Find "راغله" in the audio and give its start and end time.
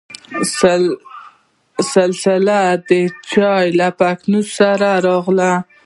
5.05-5.51